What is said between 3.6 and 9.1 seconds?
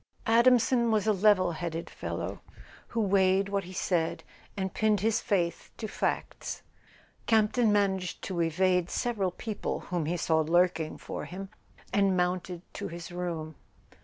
he said and pinned his faith to facts. Campton managed to evade